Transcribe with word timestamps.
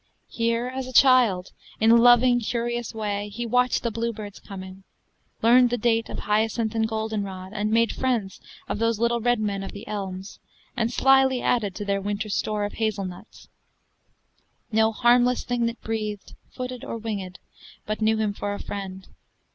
Here, 0.31 0.65
as 0.65 0.87
a 0.87 0.91
child, 0.93 1.51
in 1.79 1.95
loving, 1.95 2.39
curious 2.39 2.91
way, 2.91 3.29
He 3.29 3.45
watched 3.45 3.83
the 3.83 3.91
bluebird's 3.91 4.39
coming; 4.39 4.81
learned 5.43 5.69
the 5.69 5.77
date 5.77 6.09
Of 6.09 6.17
hyacinth 6.21 6.73
and 6.73 6.87
goldenrod, 6.87 7.53
and 7.53 7.69
made 7.69 7.91
Friends 7.91 8.41
of 8.67 8.79
those 8.79 8.97
little 8.97 9.19
redmen 9.21 9.61
of 9.61 9.73
the 9.73 9.87
elms, 9.87 10.39
And 10.75 10.91
slyly 10.91 11.39
added 11.43 11.75
to 11.75 11.85
their 11.85 12.01
winter 12.01 12.29
store 12.29 12.63
Of 12.65 12.73
hazel 12.81 13.05
nuts: 13.05 13.47
no 14.71 14.91
harmless 14.91 15.43
thing 15.43 15.67
that 15.67 15.79
breathed, 15.83 16.33
Footed 16.49 16.83
or 16.83 16.97
winged, 16.97 17.37
but 17.85 18.01
knew 18.01 18.17
him 18.17 18.33
for 18.33 18.55
a 18.55 18.59
friend. 18.59 19.07